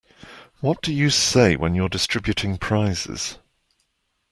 [0.61, 3.37] What do you say when you're distributing prizes?